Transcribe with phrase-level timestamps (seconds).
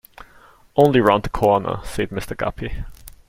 [0.75, 2.35] "Only round the corner," said Mr.
[2.35, 2.85] Guppy.